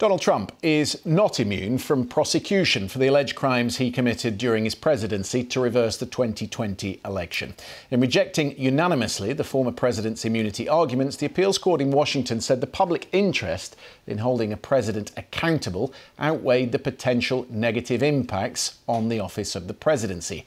[0.00, 4.74] Donald Trump is not immune from prosecution for the alleged crimes he committed during his
[4.74, 7.52] presidency to reverse the 2020 election.
[7.90, 12.66] In rejecting unanimously the former president's immunity arguments, the appeals court in Washington said the
[12.66, 13.76] public interest
[14.06, 19.74] in holding a president accountable outweighed the potential negative impacts on the office of the
[19.74, 20.46] presidency.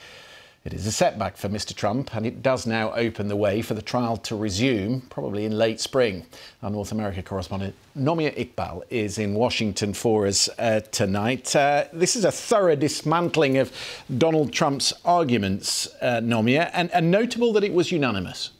[0.65, 1.75] It is a setback for Mr.
[1.75, 5.57] Trump, and it does now open the way for the trial to resume, probably in
[5.57, 6.25] late spring.
[6.61, 11.53] Our North America correspondent Nomia Iqbal is in Washington for us uh, tonight.
[11.53, 13.73] Uh, this is a thorough dismantling of
[14.17, 18.51] Donald Trump's arguments, uh, Nomia, and, and notable that it was unanimous.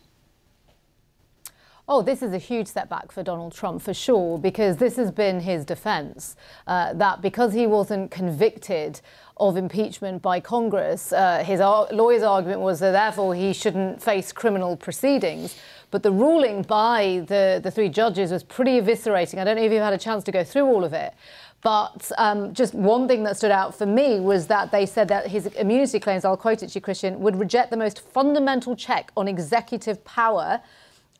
[1.85, 5.41] Oh, this is a huge setback for Donald Trump for sure, because this has been
[5.41, 9.01] his defense uh, that because he wasn't convicted
[9.35, 14.31] of impeachment by Congress, uh, his ar- lawyer's argument was that therefore he shouldn't face
[14.31, 15.57] criminal proceedings.
[15.91, 19.39] But the ruling by the, the three judges was pretty eviscerating.
[19.39, 21.13] I don't know if you've had a chance to go through all of it.
[21.63, 25.27] But um, just one thing that stood out for me was that they said that
[25.27, 29.11] his immunity claims, I'll quote it to you, Christian, would reject the most fundamental check
[29.17, 30.61] on executive power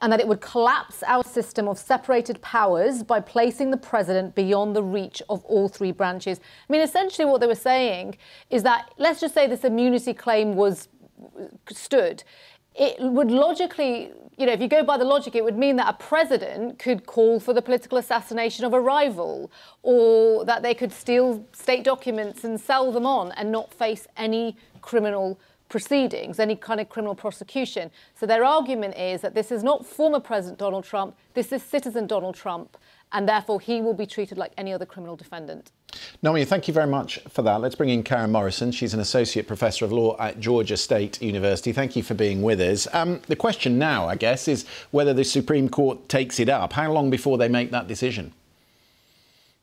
[0.02, 4.76] and that it would collapse our system of separated powers by placing the president beyond
[4.76, 6.40] the reach of all three branches.
[6.68, 8.18] I mean, essentially, what they were saying
[8.50, 10.90] is that let's just say this immunity claim was
[11.70, 12.24] stood.
[12.76, 15.88] It would logically, you know, if you go by the logic, it would mean that
[15.88, 19.52] a president could call for the political assassination of a rival
[19.84, 24.58] or that they could steal state documents and sell them on and not face any
[24.82, 25.40] criminal
[25.74, 27.90] proceedings, any kind of criminal prosecution.
[28.14, 32.06] So their argument is that this is not former President Donald Trump, this is citizen
[32.06, 32.78] Donald Trump,
[33.12, 35.72] and therefore he will be treated like any other criminal defendant.
[36.22, 37.60] Naomi, thank you very much for that.
[37.60, 38.72] Let's bring in Caren Morrison.
[38.72, 41.72] She's an Associate Professor of Law at Georgia State University.
[41.72, 42.88] Thank you for being with us.
[42.94, 46.74] Um, the question now, I guess, is whether the Supreme Court takes it up.
[46.74, 48.32] How long before they make that decision?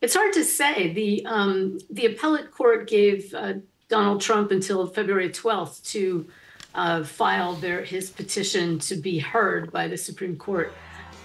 [0.01, 0.91] It's hard to say.
[0.91, 3.53] The um, the appellate court gave uh,
[3.91, 6.25] Donald Trump until February 12th to
[6.73, 10.73] uh, file their his petition to be heard by the Supreme Court.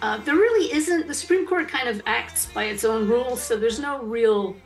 [0.02, 1.06] Uh, there really isn't.
[1.06, 4.56] The Supreme Court kind of acts by its own rules, so there's no real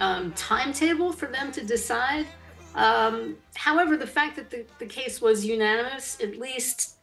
[0.00, 2.26] um, timetable for them to decide.
[2.74, 6.96] Um, however, the fact that the, the case was unanimous at least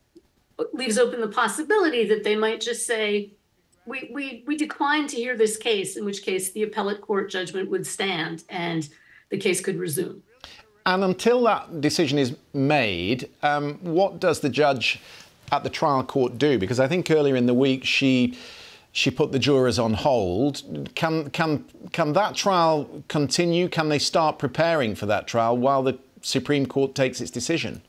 [0.74, 3.32] leaves open the possibility that they might just say,
[3.86, 7.70] we, we, we decline to hear this case, in which case the appellate court judgment
[7.70, 8.90] would stand and
[9.30, 10.24] the case could resume.
[10.86, 15.00] And until that decision is made, um, what does the judge
[15.52, 16.60] at the trial court do?
[16.60, 18.38] Because I think earlier in the week she
[18.92, 20.62] she put the jurors on hold.
[20.96, 23.68] Can can can that trial continue?
[23.68, 27.82] Can they start preparing for that trial while the Supreme Court takes its decision?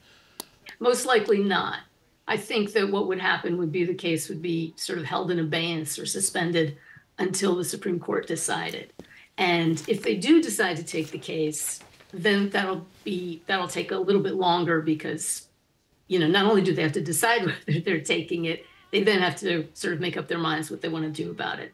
[0.81, 1.81] Most likely not.
[2.29, 5.31] I think that what would happen would be the case would be sort of held
[5.31, 6.77] in abeyance or suspended
[7.19, 8.93] until the Supreme Court decided.
[9.39, 11.81] And if they do decide to take the case,
[12.13, 15.49] then that'll be that'll take a little bit longer because
[16.09, 19.21] you know not only do they have to decide whether they're taking it they then
[19.21, 21.73] have to sort of make up their minds what they want to do about it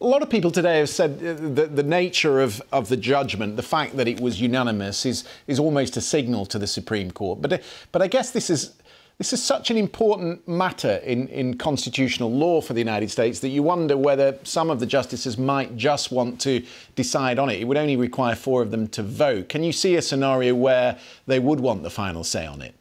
[0.00, 3.56] a lot of people today have said uh, that the nature of, of the judgment,
[3.56, 7.42] the fact that it was unanimous, is, is almost a signal to the Supreme Court.
[7.42, 7.58] But, uh,
[7.92, 8.74] but I guess this is
[9.18, 13.48] this is such an important matter in, in constitutional law for the United States that
[13.48, 16.62] you wonder whether some of the justices might just want to
[16.96, 17.60] decide on it.
[17.60, 19.48] It would only require four of them to vote.
[19.48, 22.74] Can you see a scenario where they would want the final say on it?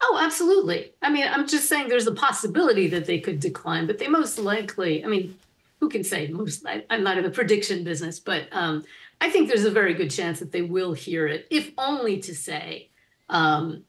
[0.00, 0.92] Oh, absolutely.
[1.02, 4.38] I mean, I'm just saying there's a possibility that they could decline, but they most
[4.38, 5.38] likely, I mean,
[5.78, 6.66] who can say most?
[6.66, 8.84] I, am not in the prediction business, but um,
[9.20, 12.34] I think there's a very good chance that they will hear it, if only to
[12.34, 12.88] say,
[13.28, 13.84] um,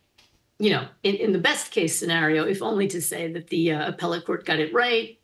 [0.63, 3.89] you know, in, in the best case scenario, if only to say that the uh,
[3.89, 5.19] appellate court got it right,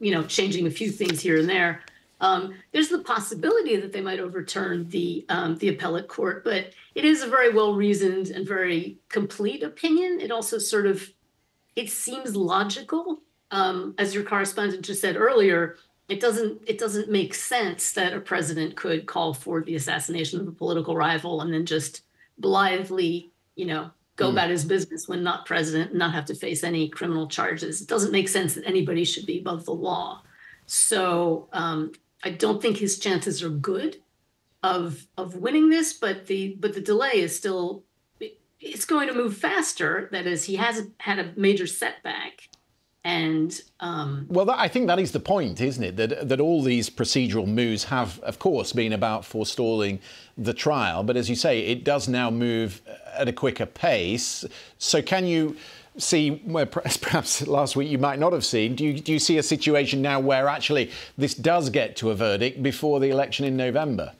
[0.00, 1.80] you know, changing a few things here and there.
[2.20, 7.06] Um, there's the possibility that they might overturn the um, the appellate court, but it
[7.06, 10.20] is a very well reasoned and very complete opinion.
[10.20, 11.10] It also sort of
[11.74, 13.22] it seems logical,
[13.52, 15.76] um, as your correspondent just said earlier.
[16.10, 20.48] It doesn't it doesn't make sense that a president could call for the assassination of
[20.48, 22.02] a political rival and then just
[22.38, 24.32] blithely, you know, go mm.
[24.32, 27.80] about his business when not president and not have to face any criminal charges.
[27.80, 30.22] It doesn't make sense that anybody should be above the law.
[30.66, 31.92] So um,
[32.24, 33.98] I don't think his chances are good
[34.62, 37.84] of of winning this, but the but the delay is still
[38.58, 40.08] it's going to move faster.
[40.12, 42.48] That is, he has had a major setback.
[43.06, 45.96] And um, well, that, I think that is the point, isn't it?
[45.96, 50.00] That that all these procedural moves have, of course, been about forestalling
[50.36, 51.04] the trial.
[51.04, 52.82] But as you say, it does now move
[53.14, 54.44] at a quicker pace.
[54.78, 55.56] So, can you
[55.96, 56.66] see where
[57.00, 58.74] perhaps last week you might not have seen?
[58.74, 62.16] Do you, do you see a situation now where actually this does get to a
[62.16, 64.14] verdict before the election in November?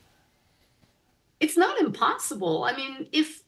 [1.41, 2.63] It's not impossible.
[2.63, 3.43] I mean, if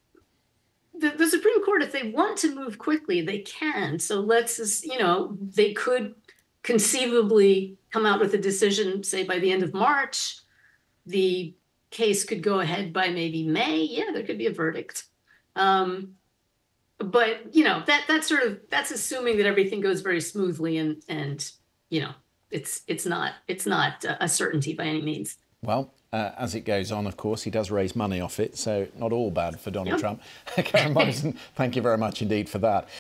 [1.00, 3.98] the, the Supreme Court, if they want to move quickly, they can.
[3.98, 6.14] So let's, just, you know, they could
[6.62, 10.40] conceivably come out with a decision, say by the end of March.
[11.06, 11.54] The
[11.90, 13.82] case could go ahead by maybe May.
[13.82, 15.04] Yeah, there could be a verdict.
[15.56, 16.14] Um,
[16.98, 21.02] but you know that that's sort of that's assuming that everything goes very smoothly and
[21.08, 21.50] and
[21.90, 22.10] you know
[22.50, 25.36] it's it's not it's not a certainty by any means.
[25.62, 28.88] Well, uh, as it goes on, of course, he does raise money off it, so
[28.96, 30.00] not all bad for Donald.
[30.00, 30.22] Trump.
[30.56, 32.88] Caren Morrison, thank you very much indeed for that.